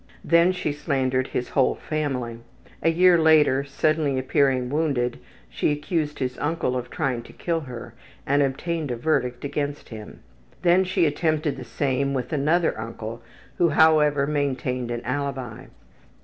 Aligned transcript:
Then 0.25 0.51
she 0.51 0.71
slandered 0.71 1.27
his 1.27 1.49
whole 1.49 1.75
family. 1.75 2.39
A 2.81 2.89
year 2.89 3.19
later, 3.19 3.63
suddenly 3.63 4.17
appearing 4.17 4.71
wounded, 4.71 5.19
she 5.47 5.71
accused 5.71 6.17
his 6.17 6.39
uncle 6.39 6.75
of 6.75 6.89
trying 6.89 7.21
to 7.21 7.31
kill 7.31 7.59
her 7.59 7.93
and 8.25 8.41
obtained 8.41 8.89
a 8.89 8.95
verdict 8.95 9.45
against 9.45 9.89
him. 9.89 10.21
Then 10.63 10.85
she 10.85 11.05
attempted 11.05 11.55
the 11.55 11.63
same 11.63 12.15
with 12.15 12.33
another 12.33 12.75
uncle 12.81 13.21
who, 13.59 13.69
however, 13.69 14.25
maintained 14.25 14.89
an 14.89 15.01
alibi. 15.05 15.65